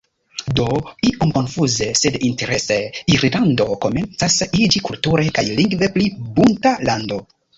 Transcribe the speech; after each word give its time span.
Do, 0.59 0.63
iom 1.09 1.33
konfuze, 1.33 1.89
sed 1.99 2.15
interese, 2.29 2.77
Irlando 3.17 3.67
komencas 3.85 4.39
iĝi 4.63 4.83
kulture 4.89 5.27
kaj 5.39 5.45
lingve 5.61 5.91
pli 5.99 6.09
bunta 6.39 6.75
lando. 6.91 7.21